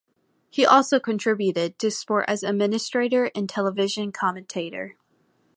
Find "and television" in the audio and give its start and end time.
3.35-4.11